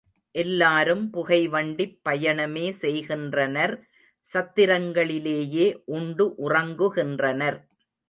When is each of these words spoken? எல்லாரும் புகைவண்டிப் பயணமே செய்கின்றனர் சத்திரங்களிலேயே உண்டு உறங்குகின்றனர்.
எல்லாரும் 0.35 1.03
புகைவண்டிப் 1.11 1.93
பயணமே 2.09 2.65
செய்கின்றனர் 2.81 3.75
சத்திரங்களிலேயே 4.27 5.67
உண்டு 5.97 6.27
உறங்குகின்றனர். 6.39 7.59